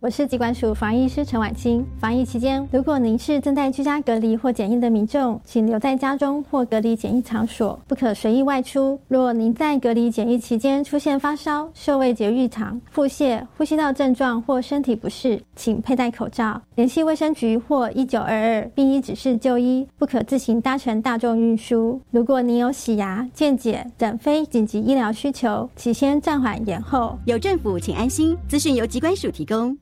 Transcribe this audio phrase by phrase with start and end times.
[0.00, 1.84] 我是疾管署防疫师陈婉清。
[1.98, 8.96] 防疫期间，如果您是正在居家隔离或检疫的民众，请留在家中或隔离检疫场所，不可随意外出。
[9.08, 22.00] 若您在隔离检疫期间出现发烧、嗅味觉异常、腹泻、呼吸道症状或身体不适，请佩戴口罩，联系卫生局或一九二二，并依指示就医，不可自行搭乘大众运输。
[22.12, 27.18] 如果您有洗牙、健检等非紧急医疗需求，请先暂缓延后。
[27.24, 28.38] 有政府，请安心。
[28.46, 29.76] 资讯由疾管署提供。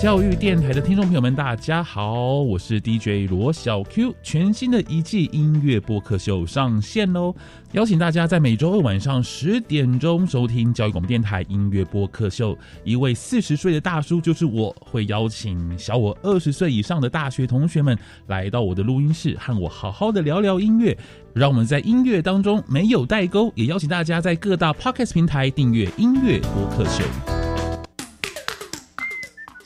[0.00, 7.34] 教育电台的听众朋友们，大家好，我是 DJ 罗小 Q，全新的一季音乐播客秀上线喽！
[7.72, 12.56] 邀请大家在每周二晚上十点钟收听教育广播电台音乐播客秀。
[12.82, 17.94] 一位四十岁的大叔就是我，会邀请小我二十岁以上的大学同学们
[18.28, 20.96] 来到我的录音室，和我好好的聊聊音乐。
[21.34, 27.04] 让我们在音乐当中没有代沟，也邀请大家在各大 Podcast 平台订阅音乐播客秀。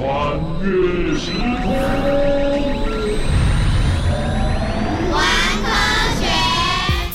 [0.00, 1.70] 穿越时空，
[5.12, 5.22] 玩
[5.62, 5.70] 科
[6.18, 6.26] 学。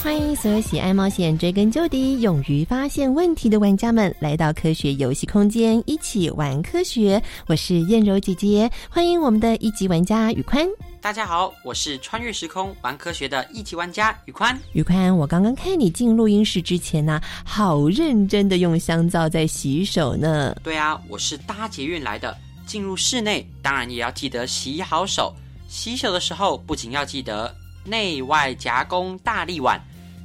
[0.03, 7.19] 欢迎所有喜爱冒险、追根究底、勇于发现问题的玩家们来到科学游戏空间，一起玩科学。
[7.47, 10.67] 我是燕柔姐姐，欢迎我们的一级玩家宇宽。
[11.01, 14.55] 大家好，我是穿越时空玩科学的一级玩家宇宽。
[14.73, 20.55] 宇宽，我刚刚看你进录音室之前呢，好认真的用香皂在洗手呢。
[20.61, 22.37] 对啊，我是搭捷运来的。
[22.65, 25.35] 进入室内，当然也要记得洗好手。
[25.67, 27.55] 洗手的时候，不仅要记得
[27.85, 29.81] 内外夹攻大力碗，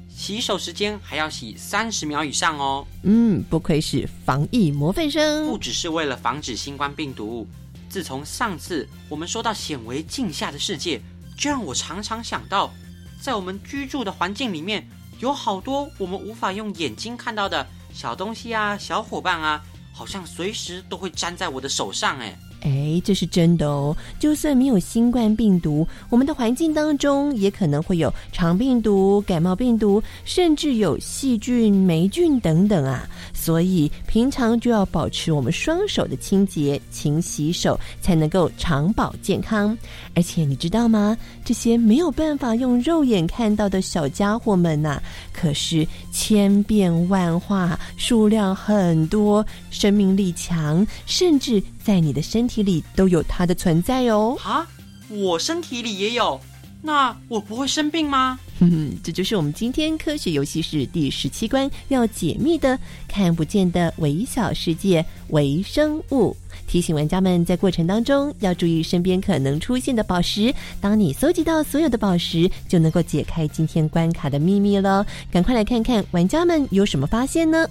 [0.08, 2.86] 洗手时间还要洗三十秒以上哦。
[3.02, 5.46] 嗯，不愧是防疫模范生。
[5.46, 7.46] 不只是为了防止新冠病毒，
[7.88, 11.00] 自从上次我们说到显微镜下的世界，
[11.36, 12.72] 就让我常常想到，
[13.20, 19.64] 在我们居住的环境里面，有好多我们无法用眼睛看到的小东西啊，小伙伴啊。
[20.00, 22.34] 好像随时都会粘在我的手上，哎。
[22.60, 23.96] 哎，这是真的哦！
[24.18, 33.08] 就算没有新冠病毒，我们的环境当中也可能会有肠病毒、感冒病毒，甚至有细菌、霉菌等等啊。
[33.32, 39.76] 所以平常就要保持我们双手的清洁，勤洗手，才能够长保健康。
[40.14, 41.16] 而且你知道吗？
[41.42, 45.00] 这些没有办法用肉眼看到的小家伙们呐，
[45.32, 51.62] 可是千变万化，数量很多，生命力强，甚至。
[51.90, 54.38] 在你的身体里都有它的存在哦！
[54.44, 54.64] 啊，
[55.08, 56.40] 我身体里也有，
[56.80, 58.38] 那我不会生病吗？
[58.60, 66.36] 哼哼，这就是我们今天科学游戏室第十七关要解密的看不见的微小世界微生物。
[66.68, 70.54] 提醒玩家们在过程当中要注意身边可能出现的宝石。
[70.80, 75.04] 当你搜集到所有的宝石，就能够解开今天关卡的秘密了。
[75.32, 77.66] 赶快来看看玩家们有什么发现呢？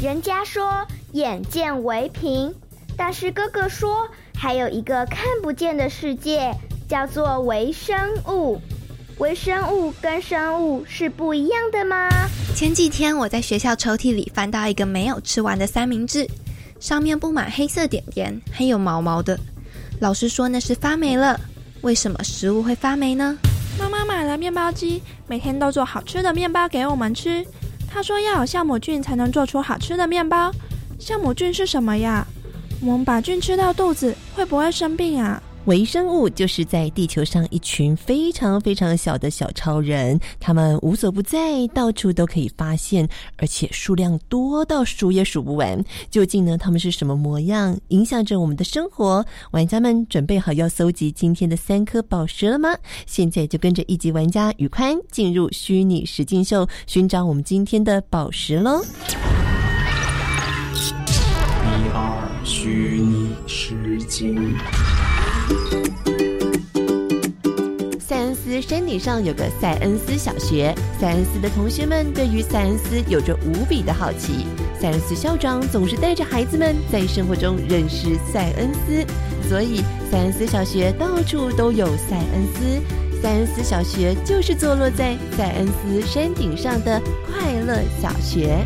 [0.00, 2.54] 人家说眼见为凭。
[3.02, 4.06] 但是哥哥说，
[4.36, 6.54] 还有一个看不见的世界，
[6.86, 7.96] 叫做微生
[8.28, 8.60] 物。
[9.16, 12.10] 微生物跟生物是不一样的吗？
[12.54, 16.28] 前几天我在学校抽屉里翻到一个没有吃完的三明治，
[16.78, 19.40] 上面布满黑色点点，还有毛毛的。
[19.98, 21.40] 老师说那是发霉了。
[21.80, 23.38] 为什么食物会发霉呢？
[23.78, 27.42] 妈妈买了面包机，每天都做好吃的面包给我们吃。
[27.90, 30.52] 她说要有酵母菌才能做出好吃的面包。
[30.98, 32.26] 酵母菌是什么呀？
[32.82, 35.42] 我们把菌吃到肚子会不会生病啊？
[35.66, 43.06] 微生物就是在地球上一群非常非常小的小超人，他们无所不在，到处都可以发现，
[43.36, 45.84] 而且数量多到数也数不完。
[46.10, 49.22] 究竟呢，他们是什么模样，影响着我们的生活？
[49.50, 52.74] 玩家们准备好要搜集今天的三颗宝石了吗？
[53.04, 58.82] 现在就跟着一级玩家宇宽进入虚拟实境秀，寻找我们今天的宝石喽！
[62.62, 64.54] 虚拟实境。
[67.98, 74.44] 塞恩斯山顶上有个塞恩斯小学，塞恩斯的同学们对于塞恩斯有着无比的好奇。
[74.78, 79.06] 塞恩斯校长总是带着孩子们在生活中认识塞恩斯，
[79.48, 79.80] 所以
[80.10, 83.22] 塞恩斯小学到处都有塞恩斯。
[83.22, 88.58] 塞恩斯小学就是坐落在塞恩斯山顶上的快乐小学。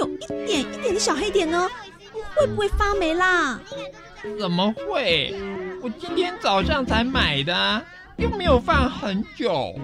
[0.00, 1.68] 有一点一点的小黑点呢？
[2.34, 3.60] 会不会发霉啦？
[4.38, 5.34] 怎么会？
[5.82, 7.82] 我今天早上才买的，
[8.16, 9.74] 又没有放很久。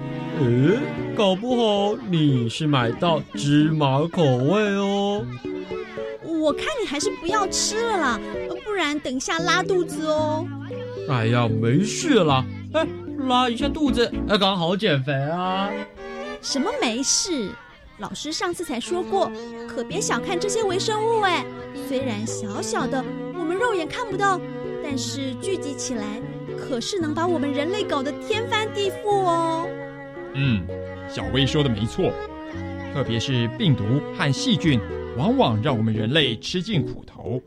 [0.41, 0.79] 诶，
[1.17, 5.25] 搞不好你是买到芝麻口味哦。
[6.23, 8.21] 我看你还是不要吃了啦，
[8.65, 10.47] 不然等一下拉肚子哦。
[11.09, 12.87] 哎呀，没事啦，哎，
[13.27, 15.71] 拉一下肚子，哎，刚好减肥啊。
[16.43, 17.51] 什么没事？
[17.98, 19.31] 老师上次才说过，
[19.66, 21.44] 可别小看这些微生物哎。
[21.88, 23.02] 虽然小小的，
[23.38, 24.38] 我们肉眼看不到，
[24.82, 26.20] 但是聚集起来，
[26.58, 29.66] 可是能把我们人类搞得天翻地覆哦。
[30.34, 30.62] 嗯，
[31.08, 32.12] 小薇说的没错，
[32.93, 33.84] 特别是病毒
[34.14, 34.78] 和细菌，
[35.16, 37.40] 往往让我们人类吃尽苦头。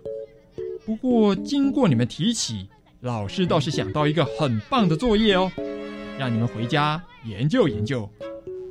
[0.83, 2.67] 不过，经过你们提起，
[3.01, 5.51] 老师倒是想到一个很棒的作业哦，
[6.17, 8.09] 让你们回家研究研究。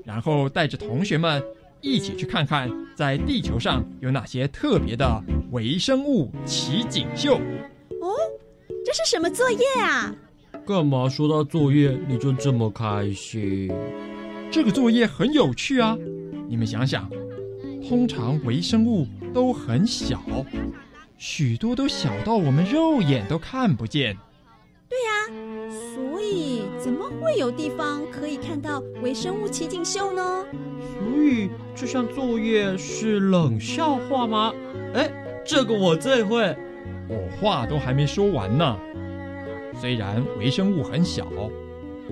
[0.05, 1.43] 然后带着同学们
[1.81, 5.23] 一起去看看，在地球上有哪些特别的
[5.53, 7.37] 微生物奇景秀。
[8.01, 8.15] 哦，
[8.85, 10.15] 这是什么作业啊？
[10.67, 13.71] 干嘛说到作业你就这么开心？
[14.51, 15.97] 这个作业很有趣啊！
[16.49, 17.09] 你们想想，
[17.87, 20.21] 通常微生物都很小，
[21.17, 24.17] 许多都小到我们肉眼都看不见。
[24.89, 25.58] 对呀，
[26.79, 30.45] 怎么会有地方可以看到微生物奇景秀呢？
[30.81, 34.55] 所以这项作业是冷笑话吗？
[34.95, 35.11] 哎，
[35.45, 36.57] 这个我最会。
[37.09, 38.79] 我话都还没说完呢。
[39.81, 41.27] 虽然微生物很小，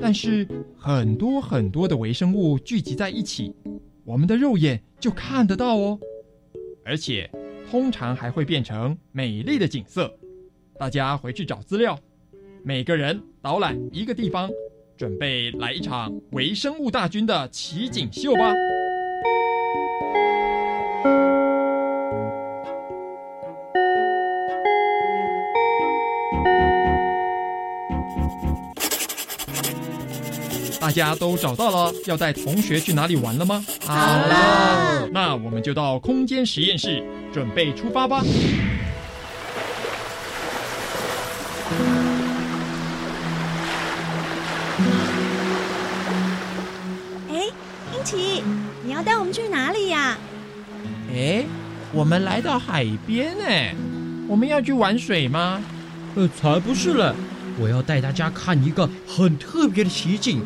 [0.01, 0.47] 但是
[0.77, 3.55] 很多很多的微生物聚集在一起，
[4.05, 5.99] 我们的肉眼就看得到哦。
[6.85, 7.31] 而且
[7.71, 10.13] 通常还会变成美丽的景色。
[10.79, 11.99] 大家回去找资料。
[12.69, 14.51] 每个人导览一个地方，
[14.97, 18.53] 准备来一场微生物大军的奇景秀吧！
[30.81, 33.65] 大家都找到了要带同学去哪里玩了吗？
[33.83, 37.01] 好了，那我们就到空间实验室
[37.33, 38.25] 准备出发吧！
[49.03, 50.17] 带我们去哪里呀？
[51.13, 51.45] 哎，
[51.93, 53.75] 我们来到海边哎，
[54.29, 55.61] 我们要去玩水吗？
[56.15, 57.13] 呃，才不是嘞！
[57.59, 60.43] 我要带大家看一个很特别的奇景。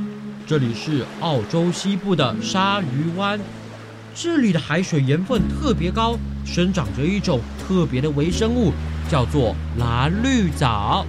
[0.47, 3.39] 这里是澳洲西部的鲨鱼湾，
[4.15, 8.73] 这里的海水盐分特别高，生长着一种特别的微生物，
[9.09, 11.07] 叫做蓝绿藻。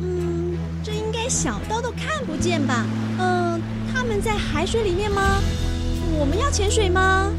[0.00, 2.84] 嗯，这应该小刀都看不见吧？
[3.18, 3.60] 嗯，
[3.92, 5.38] 它们在海水里面吗？
[6.18, 7.32] 我们要潜水吗？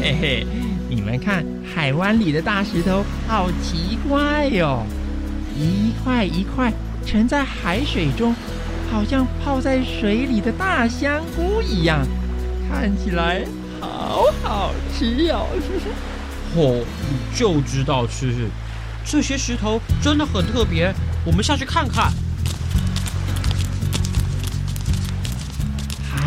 [0.00, 0.46] 嘿嘿，
[0.88, 4.84] 你们看海湾里的大石头，好奇怪哟！
[5.56, 6.72] 一块一块
[7.06, 8.34] 沉在海水中，
[8.90, 12.04] 好像泡在水里的大香菇一样，
[12.68, 13.44] 看起来
[13.80, 15.46] 好好吃哦！
[16.56, 18.34] 哦，你就知道吃，
[19.04, 20.92] 这些石头真的很特别，
[21.24, 22.12] 我们下去看看。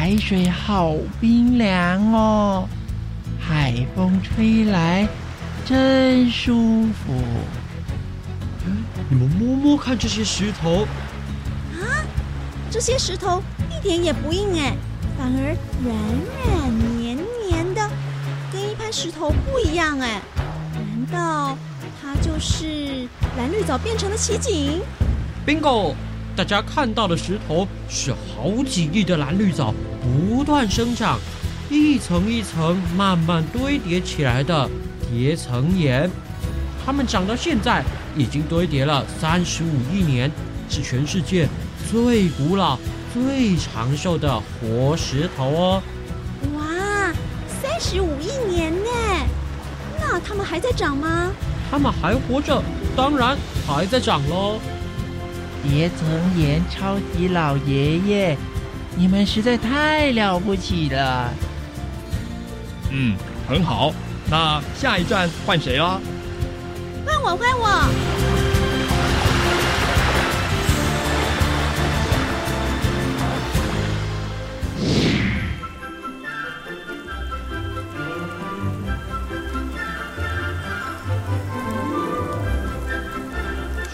[0.08, 2.66] 海水好冰凉哦，
[3.38, 5.06] 海风吹来
[5.66, 7.14] 真舒服。
[9.10, 10.88] 你们摸摸看这些石头。
[11.74, 12.08] 啊，
[12.72, 14.78] 这些石头一点也不硬哎，
[15.18, 15.94] 反而软
[16.46, 17.90] 软黏黏的，
[18.54, 20.22] 跟一般石头不一样哎。
[20.74, 21.58] 难道
[22.02, 24.80] 它就是蓝绿藻变成的奇景
[25.46, 25.96] ？Bingo！
[26.34, 31.20] 大家看到的石头是好几亿的蓝绿藻不断生长，
[31.70, 34.70] 一层一层慢慢堆叠起来的
[35.12, 36.10] 叠层岩。
[36.86, 37.84] 它们长到现在
[38.16, 40.32] 已经堆叠了三十五亿年，
[40.70, 41.48] 是全世界
[41.92, 42.78] 最古老、
[43.14, 45.84] 最长寿的活石头哦。
[46.56, 46.64] 哇，
[47.62, 48.90] 三十五亿年呢？
[50.00, 51.32] 那它们还在长吗？
[51.70, 52.64] 它们还活着，
[52.96, 53.38] 当然
[53.68, 54.60] 还在长喽。
[55.64, 56.08] 叠层
[56.40, 58.38] 岩超级老爷爷，
[58.98, 61.30] 你们实在太了不起了。
[62.90, 63.16] 嗯，
[63.48, 63.94] 很好。
[64.28, 66.02] 那下一站换谁啊？
[67.06, 67.68] 换我，换我。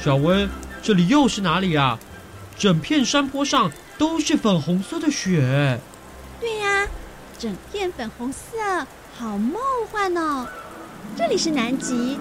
[0.02, 0.50] 小温，
[0.82, 2.00] 这里又是哪里啊？
[2.58, 5.80] 整片山坡上都是粉红色的雪。
[6.40, 6.88] 对呀，
[7.38, 8.86] 整片粉红色，
[9.18, 10.48] 好梦幻哦。
[11.16, 12.18] 这里是南极，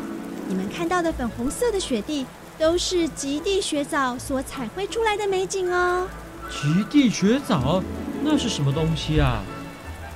[0.48, 2.26] 你们看到的粉红色的雪地，
[2.58, 6.06] 都是极地雪藻所彩绘出来的美景哦。
[6.50, 7.82] 极地雪藻，
[8.22, 9.42] 那是什么东西啊？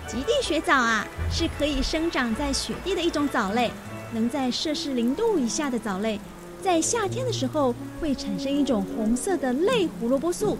[0.06, 3.72] 极地雪藻啊，是可以生长在雪地的一种藻类，
[4.12, 6.20] 能在摄氏零度以下的藻类。
[6.62, 10.58] 在夏天的时候，会产生一种红色的类胡萝卜素，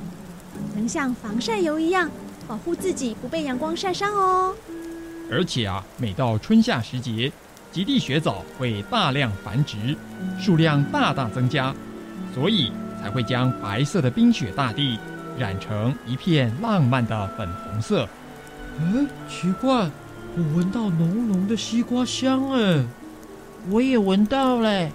[0.74, 2.10] 能像防晒油一样
[2.46, 4.54] 保护自己不被阳光晒伤哦。
[5.30, 7.32] 而且啊，每到春夏时节，
[7.72, 9.96] 极地雪藻会大量繁殖，
[10.40, 11.74] 数量大大增加，
[12.34, 12.70] 所以
[13.00, 14.98] 才会将白色的冰雪大地
[15.38, 18.08] 染成一片浪漫的粉红色。
[18.78, 19.90] 嗯，奇怪，
[20.36, 22.84] 我闻到浓浓的西瓜香哎，
[23.68, 24.88] 我也闻到了。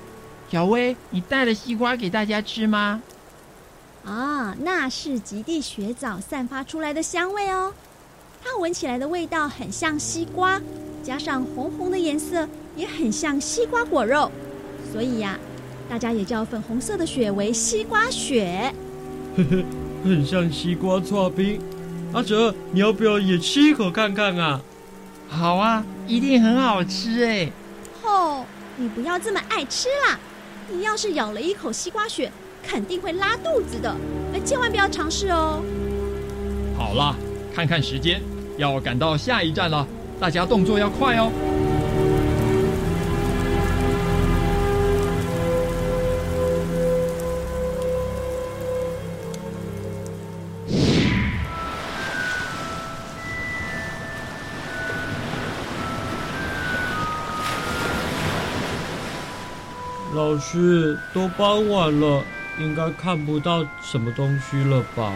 [0.50, 3.02] 小薇，你带了西瓜给大家吃吗？
[4.06, 7.74] 啊，那是极地雪藻散发出来的香味哦。
[8.44, 10.60] 它闻起来的味道很像西瓜，
[11.04, 14.32] 加上红红的颜色也很像西瓜果肉，
[14.92, 15.38] 所以呀，
[15.88, 18.74] 大家也叫粉红色的雪为西瓜雪。
[19.38, 19.64] 呵呵，
[20.04, 21.62] 很像西瓜刨冰。
[22.12, 24.60] 阿哲，你要不要也吃一口看看啊？
[25.30, 27.52] 好啊，一定很好吃哎。
[28.02, 30.20] 吼，你不要这么爱吃啦！
[30.70, 32.32] 你要是咬了一口西瓜雪，
[32.72, 33.94] 肯定会拉肚子的，
[34.34, 35.62] 哎，千万不要尝试哦。
[36.78, 37.14] 好了，
[37.54, 38.22] 看看时间，
[38.56, 39.86] 要赶到下一站了，
[40.22, 41.30] 大家动作要快哦。
[60.14, 62.24] 老师，都傍晚了，
[62.60, 65.14] 应该看不到什么东西了吧？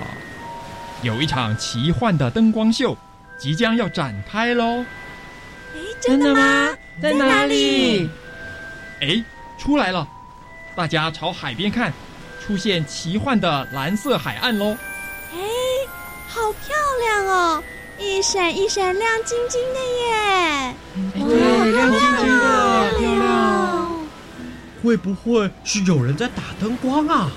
[1.01, 2.97] 有一场奇幻的灯光秀
[3.37, 4.83] 即将要展开喽！
[5.75, 6.75] 哎，真的吗？
[7.01, 8.09] 在哪里？
[9.01, 9.23] 哎，
[9.57, 10.07] 出来了！
[10.73, 11.93] 大家朝海边看，
[12.43, 14.77] 出现奇幻的蓝色海岸喽！
[15.33, 15.37] 哎，
[16.27, 17.63] 好漂亮哦，
[17.99, 20.73] 一闪一闪亮晶晶的耶！
[21.13, 22.14] 对，亮晶晶的，漂亮。
[24.85, 27.31] 会不会是有人在打灯光啊？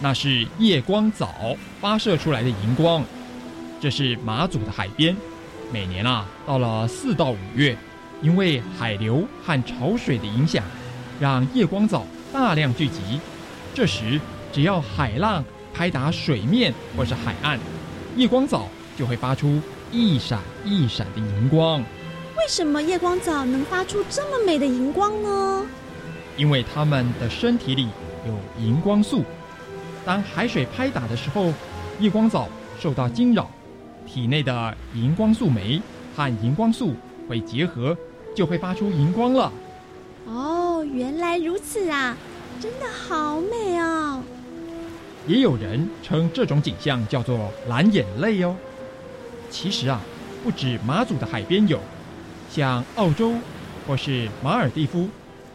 [0.00, 3.02] 那是夜光藻发射出来的荧光。
[3.80, 5.16] 这是马祖的海边，
[5.72, 7.74] 每年啊，到了四到五月，
[8.20, 10.62] 因为海流和潮水的影响，
[11.18, 13.18] 让夜光藻大量聚集。
[13.72, 14.20] 这时，
[14.52, 15.42] 只要海浪
[15.72, 17.58] 拍打水面或是海岸，
[18.14, 19.58] 夜光藻就会发出
[19.90, 21.80] 一闪一闪的荧光。
[22.36, 25.64] 为什么夜光藻能发出这么美的荧光呢？
[26.36, 27.88] 因为它们的身体里
[28.26, 29.24] 有荧光素，
[30.04, 31.52] 当海水拍打的时候，
[31.98, 33.50] 夜光藻受到惊扰，
[34.06, 35.80] 体内的荧光素酶
[36.16, 36.94] 和荧光素
[37.28, 37.96] 会结合，
[38.34, 39.52] 就会发出荧光了。
[40.26, 42.16] 哦，原来如此啊，
[42.60, 44.22] 真的好美哦！
[45.26, 48.56] 也有人称这种景象叫做蓝眼泪哦。
[49.50, 50.00] 其实啊，
[50.42, 51.78] 不止马祖的海边有，
[52.50, 53.34] 像澳洲
[53.86, 55.08] 或是马尔蒂夫。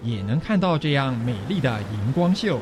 [0.06, 2.60] 也能看到这样美丽的荧光秀。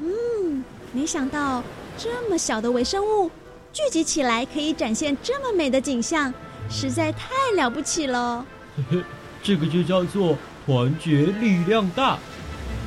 [0.00, 1.62] 嗯，没想到
[1.96, 3.30] 这么小的微生物
[3.72, 6.34] 聚集起来可以展现这么美的景象，
[6.68, 8.44] 实在太了不起了。
[9.42, 12.18] 这个就叫做团结力量大。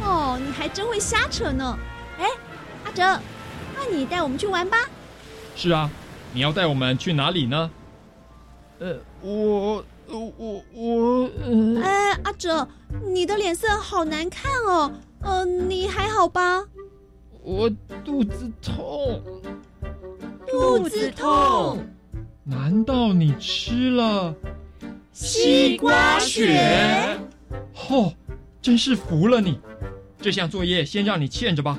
[0.04, 1.78] 哦，你还真会瞎扯呢。
[2.20, 2.28] 哎，
[2.84, 3.20] 阿哲，
[3.76, 4.78] 那你带我们去玩吧。
[5.56, 5.90] 是啊，
[6.34, 7.72] 你要带我们去哪里呢？
[8.80, 9.84] 呃，我。
[10.20, 12.68] 我我嗯，哎，阿哲，
[13.06, 14.92] 你的脸色好难看哦。
[15.22, 16.64] 呃，你还好吧？
[17.42, 17.70] 我
[18.06, 19.22] 肚子痛，
[20.48, 21.86] 肚子痛。
[22.44, 24.36] 难道你吃了
[25.12, 27.18] 西瓜雪？
[27.90, 28.14] 哦，
[28.62, 29.60] 真是服了你！
[30.22, 31.78] 这项作业先让你欠着吧，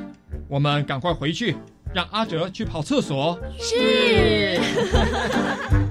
[0.49, 1.57] 我们赶快回去，
[1.95, 3.39] 让阿哲去跑厕所。
[3.59, 4.59] 是。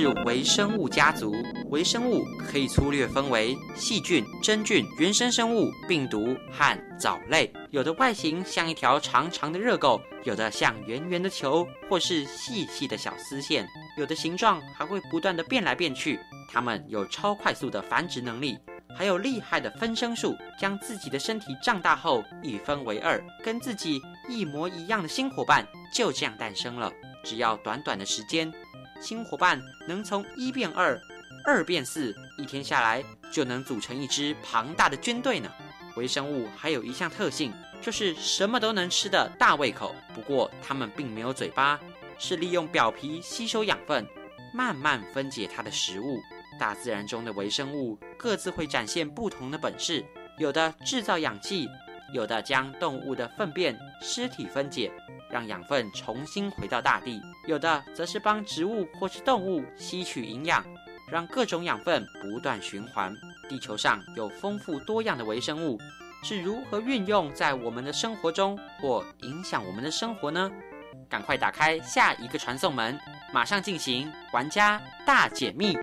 [0.00, 1.34] 是微生物家族，
[1.70, 7.52] 微生物可以粗略分为细菌、真菌、原生生物、病毒和藻类。
[7.72, 13.66] 有的外形像一条长长的热狗，有的像圆圆的球，或是细细的小丝线。
[13.96, 16.16] 有的形状还会不断的变来变去。
[16.48, 18.56] 它们有超快速的繁殖能力，
[18.96, 26.92] 还有厉害的分生术，将自己的身体胀大后一分为二，跟自己一模一样的新伙伴就这样诞生了。
[27.24, 28.48] 只要短短的时间。
[29.00, 31.00] 新伙伴能从一变二，
[31.44, 35.50] 二变四，一天下来就能组成一支庞大的军队呢。
[35.96, 39.94] 微生物还有一项特性，就是什么都能吃的大胃口。
[40.14, 41.78] 不过它们并没有嘴巴，
[42.18, 44.06] 是利用表皮吸收养分，
[44.52, 46.20] 慢慢分解它的食物。
[46.58, 50.04] 大自然中的微生物各自会展现不同的本事，
[50.38, 51.68] 有的制造氧气，
[52.12, 54.90] 有的将动物的粪便、尸体分解。
[55.30, 60.62] 让养分重新回到大地，有的则是帮植物或是动物吸取营养，
[61.10, 63.10] 让各种养分不断循环。
[63.48, 65.80] 地球上有丰富多样的微生物，
[66.22, 70.50] 是如何运用在我们的生活中或影响我们的生活呢？
[71.08, 73.00] 赶快打开下一个传送门，
[73.32, 75.74] 马上进行玩家大解密。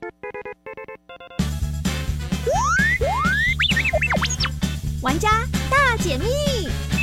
[5.02, 6.95] 玩家大解密。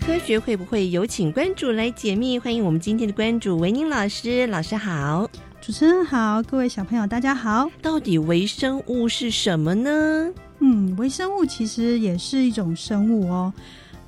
[0.00, 2.38] 科学会不会有请关主来解密？
[2.38, 5.28] 欢迎我们今天的关主维宁老师，老师好，
[5.60, 7.70] 主持人好，各位小朋友大家好。
[7.82, 10.32] 到底微生物是什么呢？
[10.60, 13.52] 嗯，微生物其实也是一种生物哦，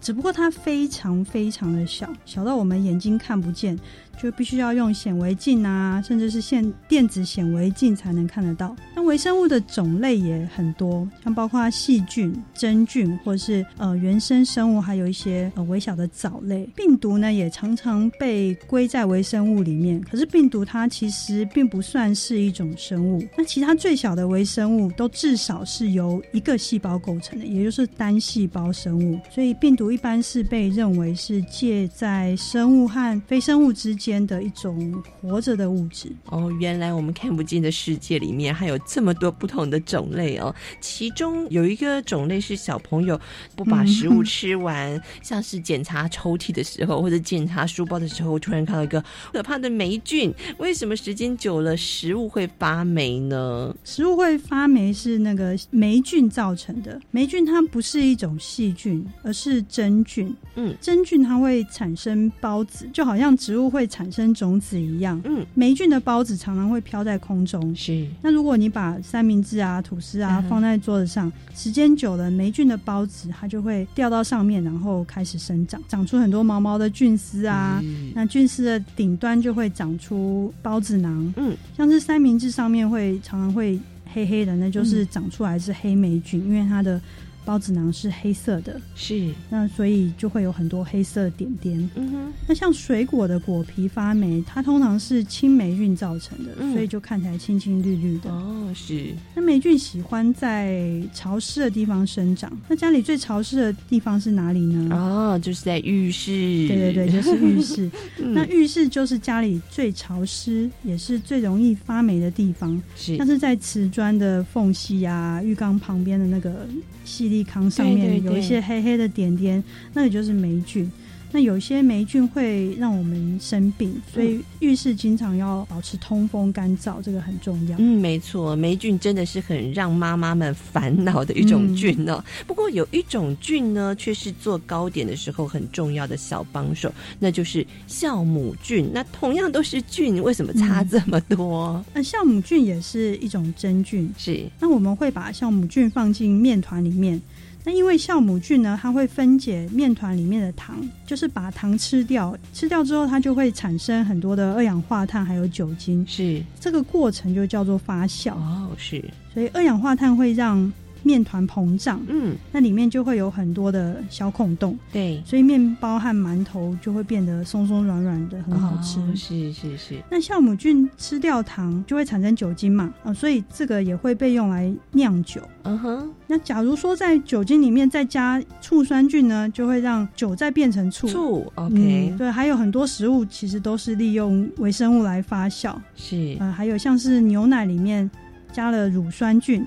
[0.00, 3.78] 只不过它非常非常的小，小到我们眼睛看不见。
[4.20, 8.74] 就必须要用显微镜啊，甚至是现电子显微镜才能看得到。
[8.94, 16.68] 那微生物的种类也很多，像包括细菌、真菌，或是呃原生生物，还有一些呃微小的藻类。
[16.76, 20.00] 病毒呢，也常常被归在微生物里面。
[20.02, 23.22] 可是病毒它其实并不算是一种生物。
[23.36, 29.18] 那其他最小的微生物都至少是由一个细胞构成的，也就是单细胞生物。
[29.30, 34.01] 所以病毒一般是被认为是介在生物和非生物之间。
[34.02, 40.54] 间的一种活着的物质哦，原来我们看不见的世界里面还有这么多不同的种类哦。
[40.80, 43.20] 其中有一个种类是小朋友
[43.54, 50.34] 不把食物吃完，像是检查抽屉的时候或者检查书包的时候，突然看到一个可怕的霉菌。
[50.58, 53.74] 为什么时间久了食物会发霉呢？
[53.84, 57.00] 食物会发霉是那个霉菌造成的。
[57.10, 60.34] 霉菌它不是一种细菌，而是真菌。
[60.56, 64.12] 嗯，真菌它会产生孢子，就好像植物会产。
[64.12, 67.74] 生种子一样，嗯，霉菌的孢子常常会飘在空中。
[67.74, 77.82] 是，那如果你把三明治啊、吐司啊放在桌子上，时间久了，霉菌的孢子它就会掉到上面，然后开始生长，长出很多毛毛的菌丝啊。
[78.12, 81.32] 那菌丝的顶端就会长出孢子囊。
[81.38, 83.80] 嗯，像是三明治上面会常常会
[84.12, 87.00] 黑黑的，那就是长出来是黑霉菌，因为它的。
[87.44, 91.90] 孢子囊是黑色的，是那所以就会有很多黑色点点。
[91.96, 98.30] 嗯哼，那像水果的果皮发霉，它通常是青霉菌造成的，所以就看起来青青绿绿的。
[98.30, 99.12] 哦，是。
[99.34, 102.52] 那霉菌喜欢在潮湿的地方生长。
[102.68, 104.94] 那家里最潮湿的地方是哪里呢？
[104.94, 106.30] 哦，就是在浴室。
[106.68, 107.90] 对对对，就是浴室。
[108.32, 112.80] 那浴室就是家里最潮湿，也是最容易发霉的地方。
[112.94, 116.68] 是，像是在瓷砖的缝隙啊，浴缸旁边的那个
[117.04, 117.31] 细。
[117.32, 119.62] 利康上面有一些黑黑的点点，
[119.94, 120.90] 那个就是霉菌。
[121.32, 127.76] 那有些霉菌会让我们生病，所以浴室经常要保持通风干燥，这个很重要。
[127.78, 132.22] 嗯，没错，霉菌真的是很让妈妈们烦恼的一种菌哦。
[132.46, 138.90] 不过有一种菌呢，却是做糕点的时候很重要的小帮手，那就是酵母菌。
[138.92, 141.82] 那同样都是菌，为什么差这么多？
[141.94, 144.44] 那酵母菌也是一种真菌，是。
[144.60, 147.18] 那我们会把酵母菌放进面团里面。
[147.64, 156.42] 那因为酵母菌呢，它会分解面团里面的糖，就是把糖吃掉，吃掉之后它就会产生很多的二氧化碳还有酒精，是。
[156.58, 160.72] 这个过程就叫做发酵哦，是，所以二氧化碳会让
[161.02, 169.00] 面团膨胀，嗯，那里面就会有很多的小孔洞，对，所以面包和馒头就会变得松松软软的，很好吃。
[169.00, 175.40] 哦是是是，那酵母菌吃掉糖就会产生酒精嘛，啊、所以这个也会被用来酿酒。
[175.64, 181.06] 嗯哼，那假如说在酒精里面再加醋酸菌呢，就会让酒再变成醋。
[181.06, 185.74] 醋，OK，、嗯，对，还有很多食物其实都是利用微生物来发酵。
[185.94, 188.10] 是，呃，还有像是牛奶里面
[188.52, 189.64] 加了乳酸菌，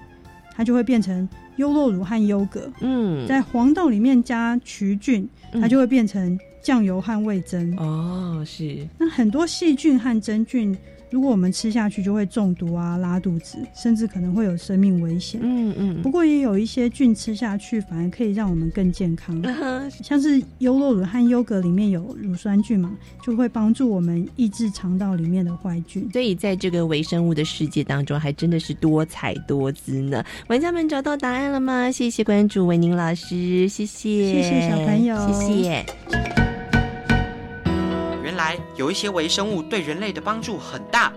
[0.56, 2.72] 它就会变成优酪乳和优格。
[2.80, 7.76] 嗯，在黄豆里面加曲菌，它就会变成酱油和味增。
[7.78, 8.88] 哦，是。
[8.98, 10.78] 那很多细菌和真菌，
[11.16, 15.40] 如果我们吃下去就会中毒啊、拉肚子，甚至可能会有生命危险。
[15.42, 16.02] 嗯嗯。
[16.02, 22.92] 不过也有一些菌吃下去反而可以让我们更健康， 嗯像是优酪乳和优格里面有乳酸菌嘛，
[23.24, 26.06] 就会帮助我们抑制肠道里面的坏菌。
[26.12, 30.22] 所以在这个微生物的世界当中，还真的是多彩多姿呢。
[30.50, 31.90] 玩家们找到答案了吗？
[31.90, 36.45] 谢谢关注维宁老师，谢谢，谢谢小朋友，谢谢。
[38.76, 41.14] 有一些微生物对人类的帮助很大，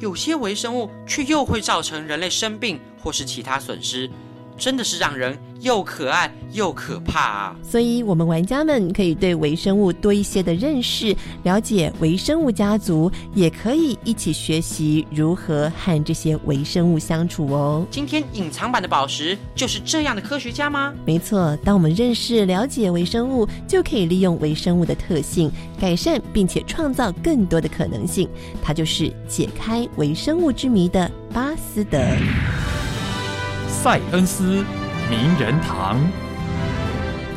[0.00, 4.10] 有些微生物却又会造成人类生病或是其他损失，
[4.60, 7.56] 真的是让人又可爱又可怕啊！
[7.62, 17.86] 所以，我们玩家们可以对微生物多一些的认识，了解微生物家族，也可以一起学习如何和这些微生物相处哦。
[17.90, 20.92] 今天隐藏版的宝石就是这样的科学家吗？
[21.06, 28.28] 没错，当我们认识、了解微生物，就可以利用微生物的特性，改善并且创造更多的可能性。
[28.62, 31.98] 它就是解开微生物之谜的巴斯德。
[33.82, 34.62] 塞恩斯
[35.08, 35.98] 名人堂。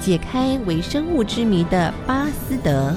[0.01, 2.93] 解开微生物之谜的巴斯德，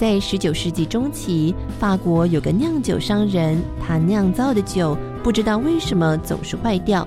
[0.00, 7.06] 在十九世纪中期，法国有个酿酒商人，他酿造的酒不知道为什么总是坏掉，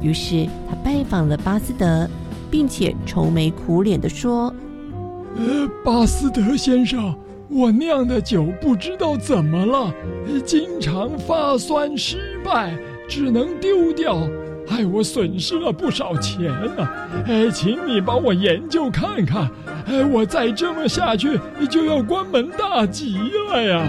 [0.00, 2.10] 于是他拜访了巴斯德，
[2.50, 4.52] 并且愁眉苦脸的说
[5.38, 7.14] ：“呃，巴斯德先生。”
[7.54, 9.92] 我酿的酒不知道怎么了，
[10.42, 12.74] 经常发酸失败，
[13.06, 14.26] 只能丢掉，
[14.66, 17.08] 害我损失了不少钱呢、啊。
[17.26, 19.50] 哎，请你帮我研究看看，
[19.86, 21.38] 哎，我再这么下去
[21.68, 23.18] 就要关门大吉
[23.50, 23.86] 了呀！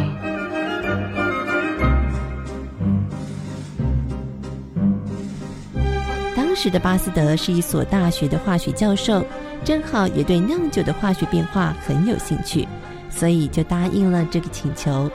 [6.36, 9.26] 当时的巴斯德是一所大学的化学教授，
[9.64, 12.68] 正好也对酿酒的化学变化很有兴趣。
[13.16, 15.10] 所以就答应了这个请求。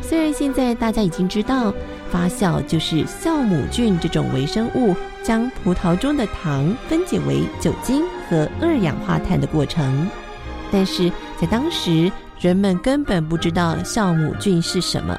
[0.00, 1.72] 虽然现在大家已经知道，
[2.10, 10.08] 发酵就是酵母菌这种微生物将葡萄中的糖分解为酒精和二氧化碳的过程，
[10.72, 11.10] 但是
[11.40, 12.10] 在当时
[12.40, 15.16] 人们根本不知道酵母菌是什么。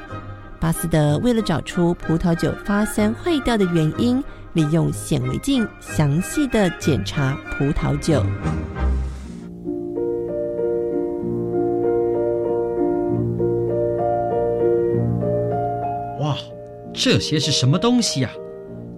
[0.60, 8.22] 巴斯德为了找出葡萄酒发酸坏掉的原因，利用显微镜详细的检查葡萄酒。
[16.94, 18.40] 这些是什么东西呀、啊？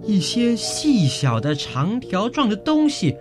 [0.05, 3.15] 一些细小的长条状的东西，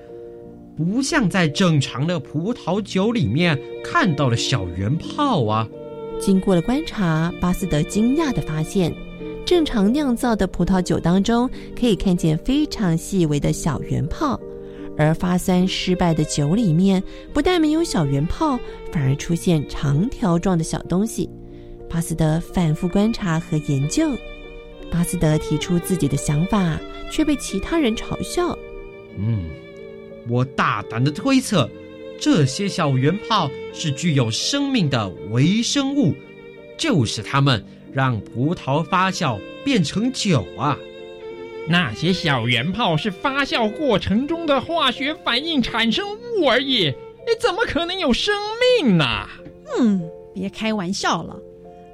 [0.77, 5.67] 不像在正常的葡萄酒里面看到的小圆泡啊。
[6.21, 8.95] 经过了观察，巴斯德惊讶地发现，
[9.45, 14.39] 正常酿造的葡萄酒当中可以看见非常细微的小圆泡，
[14.97, 18.59] 而发酸失败的酒里面不但没有小圆泡，
[18.93, 21.29] 反而出现长条状的小东西。
[21.89, 24.11] 巴斯德反复观察和研究，
[24.91, 26.79] 巴斯德提出自己的想法，
[27.11, 28.57] 却被其他人嘲笑。
[29.19, 29.45] 嗯，
[30.29, 31.69] 我大胆的推测，
[32.21, 36.15] 这些小圆泡是具有生命的微生物，
[36.79, 40.77] 就是它们让葡萄发酵变成酒啊。
[41.69, 46.87] 那些小圆泡是发酵过程中的化学反应产生物而已，
[47.27, 48.35] 你怎么可能有生
[48.81, 49.05] 命呢？
[49.79, 50.01] 嗯，
[50.33, 51.37] 别开玩笑了。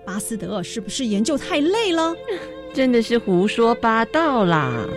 [0.05, 2.15] 巴斯德是不是研究太累了？
[2.75, 4.89] 真的是胡说八道啦！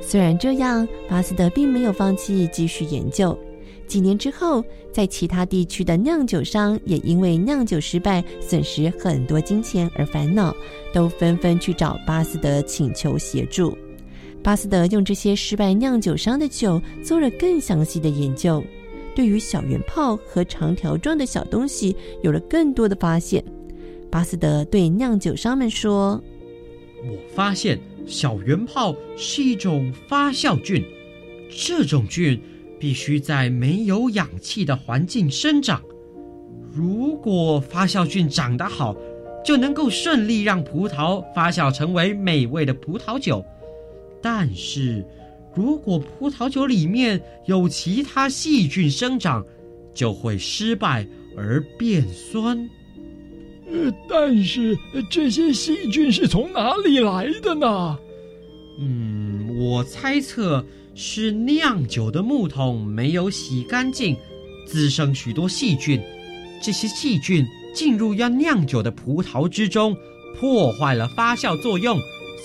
[0.00, 3.36] 虽然这样，巴斯德并没有放弃继续研究。
[3.86, 10.54] 几年之后，在其他地区的酿酒商也因为酿酒失败损失很多金钱而烦恼，
[10.92, 13.76] 都纷纷去找巴斯德请求协助。
[14.42, 18.62] 巴斯德用这些失败酿酒商的酒做了更详细的研究。
[19.14, 23.44] 对于小圆泡和长条状的小东西有了更多的发现。
[24.10, 26.22] 巴斯德对酿酒商们说
[27.04, 30.84] ：“我发现小圆泡是一种发酵菌，
[31.48, 32.40] 这种菌
[32.78, 35.80] 必须在没有氧气的环境生长。
[36.72, 38.96] 如果发酵菌长得好，
[39.44, 43.44] 就能够顺利让葡萄发酵成为美味的葡萄酒。
[44.22, 45.04] 但是，
[45.54, 49.44] 如果葡萄酒里面有其他细菌生长，
[49.94, 52.56] 就会失败而变酸。
[53.72, 54.76] 呃，但是
[55.10, 57.98] 这些细菌是从哪里来的呢？
[58.80, 64.16] 嗯，我猜测是酿酒的木桶没有洗干净，
[64.66, 66.00] 滋生许多细菌。
[66.62, 69.96] 这些细菌进入要酿酒的葡萄之中，
[70.38, 71.98] 破坏了发酵作用，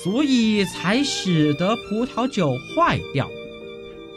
[0.03, 3.29] 所以才使得葡萄酒坏掉。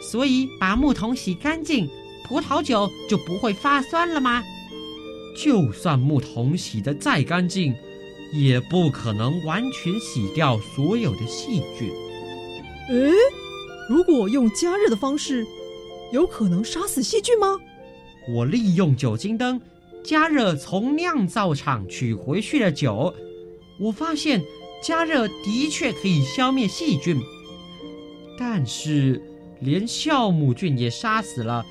[0.01, 1.89] 所以把木桶洗干净，
[2.25, 4.43] 葡萄酒就不会发酸了吗？
[5.35, 7.73] 就算木桶洗得再干净，
[8.33, 11.89] 也不可能完全洗掉所有的细菌。
[12.89, 13.11] 诶，
[13.89, 15.45] 如果用加热的方式，
[16.11, 17.57] 有可能杀死细菌吗？
[18.33, 19.59] 我利用酒精灯
[20.03, 23.13] 加热从酿造厂取回去的酒，
[23.79, 24.41] 我发现
[24.81, 27.21] 加热的确可以消灭细菌，
[28.37, 29.21] 但是
[29.59, 31.65] 连酵母菌也杀死了，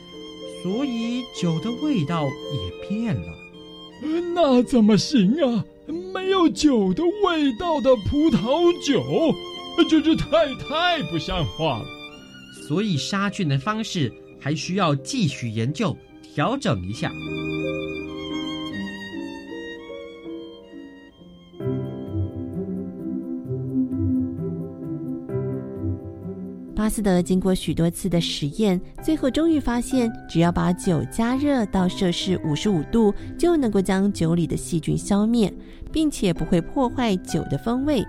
[0.63, 3.35] 所以酒的味道也变了。
[4.35, 5.65] 那怎么行啊？
[6.13, 9.03] 没有酒的味道的葡萄酒，
[9.89, 11.87] 这这太太不像话了。
[12.69, 15.97] 所以杀菌的方式还需要继续研究
[16.35, 17.11] 调整一下。
[26.89, 35.53] 巴斯德经过许多次的实验，最后终于发现，只要把酒加热到摄氏五十五度，就能够将酒里的细菌消灭，
[35.93, 38.03] 并且不会破坏酒的风味。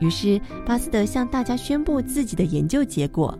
[0.00, 3.38] 于是，巴斯德向大家宣布自己的研究结果。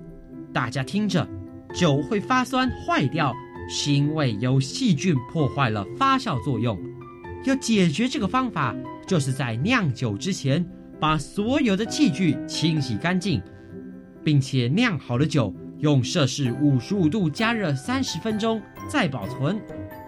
[0.53, 1.27] 大家听着，
[1.75, 3.33] 酒会发酸坏掉，
[3.71, 6.79] 是因为有细菌破坏了发酵作用。
[7.47, 10.63] 要解决这个方法，就是在酿酒之前，
[11.01, 13.41] 把所有的器具清洗干净。
[14.25, 19.61] 并且酿好的酒用摄氏五十五度加热三十分钟再保存，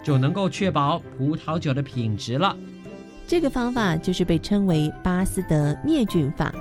[0.03, 2.57] 就能够确保葡萄酒的品质了。
[3.27, 6.53] 这个方法就是被称为巴斯德灭菌法。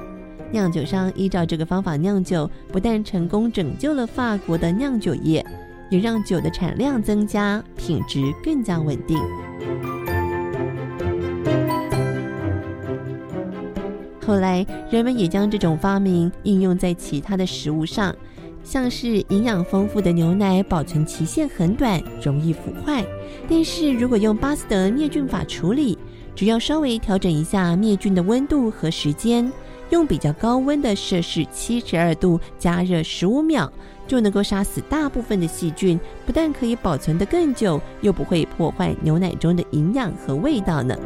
[0.52, 5.44] 酿酒商依照这个方法酿酒，不但成功拯救了法国的酿酒业，
[5.90, 9.16] 也让酒的产量增加，品质更加稳定。
[14.26, 18.12] 后来，人们也将这种发明应用在其他的食物上，
[18.64, 23.04] 像是营养丰富的牛奶保存期限很短，容易腐坏。
[23.48, 25.96] 但是如果用巴斯德灭菌法处理，
[26.34, 29.50] 只要稍微调整一下灭菌的温度和时间，
[29.90, 33.72] 用比较高温的摄氏七十二度加热十五秒，
[34.08, 40.98] 就能够杀死大部分的细菌，不但可以保存得更久，又不会破坏牛奶中的营养和味道呢。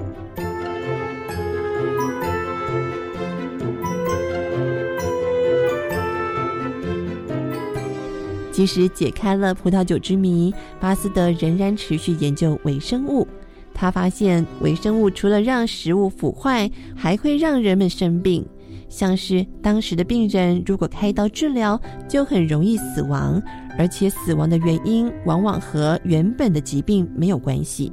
[8.61, 13.27] 即使解开了葡萄酒之谜，巴斯德仍然持续研究微生物。
[13.73, 18.47] 他发现，微生物除了让食物腐坏，还会让人们生病。
[18.91, 23.43] 像是当时的病人如果开刀治疗，就很容易死亡，
[23.79, 27.91] 而且死亡的原因往往和原本的疾病没有关系。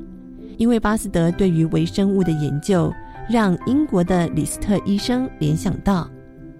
[0.58, 2.91] 因为巴斯德对于微生物的研究，
[3.30, 6.12] 让英国的李斯特医生联想到，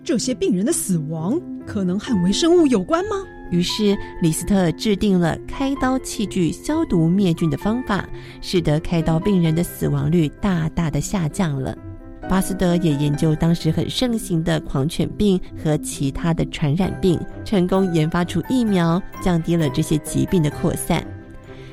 [0.02, 3.17] 这些病人的死亡可能和微生物有关吗？
[3.50, 8.08] 于是，李斯特制定了开刀器具消毒灭菌的方法，
[8.42, 11.78] 使得开刀病人的死亡率大大的下降了。
[12.30, 21.02] 巴斯德也研究当时很盛行的狂犬病和其他的传染病，成功研发出疫苗，降低了这些疾病的扩散。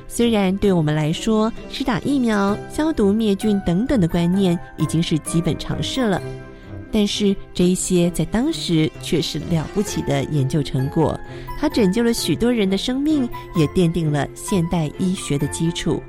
[0.07, 6.21] 虽然对我们来说，施打疫苗、消毒灭菌等等的观念已经是基本常识了。
[6.95, 11.19] 但是这一些在当时却是了不起的研究成果，
[11.59, 16.01] 它拯救了许多人的生命，也奠定了现代医学的基础。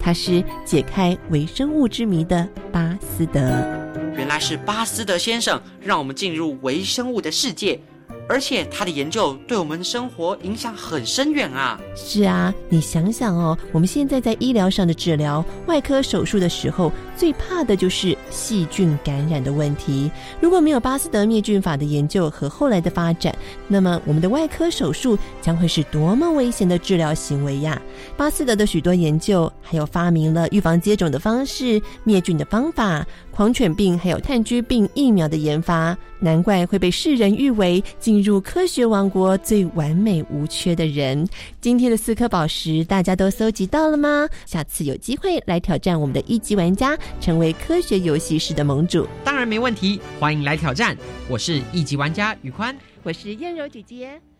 [0.00, 3.40] 他是解开微生物之谜的巴斯德。
[4.16, 7.78] 原来是巴斯德先生让我们进入微生物的世界。
[8.28, 11.78] 而且他的研究对我们生活影响很深远啊！
[11.94, 20.10] 是啊，你想想哦，我们现在在医疗上的治疗、外科手术的时候，最怕的就是细菌感染的问题。
[20.40, 23.34] 如果没有巴斯德灭菌法的研究和后来的发展，
[23.68, 27.80] 那么我们的外科手术将会是多么危险的治疗行为呀！
[28.16, 41.28] 巴斯德的许多研究，还有发明了预防接种的方式、灭菌的方法、狂犬病还有炭疽病疫苗的研发，难怪会被世人誉为进入科学王国最完美无缺的人。
[41.60, 44.28] 今天的四颗宝石大家都搜集到了吗？
[44.46, 49.04] 下次有机会来挑战我们的一级玩家，成为科学游戏室的盟主。
[49.24, 50.96] 当然没问题，欢迎来挑战。
[51.28, 54.22] 我是一级玩家宇宽，我是燕柔姐姐。